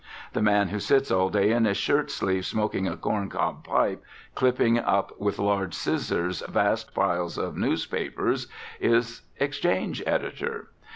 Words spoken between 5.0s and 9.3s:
with large scissors vast piles of newspapers, is